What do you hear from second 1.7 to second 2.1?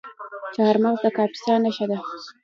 ده.